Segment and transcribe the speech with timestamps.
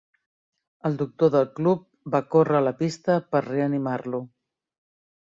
[0.89, 1.85] El doctor del club
[2.17, 4.27] va córrer a la pista per reanimar-lo.